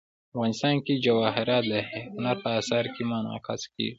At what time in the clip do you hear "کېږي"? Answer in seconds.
3.73-3.89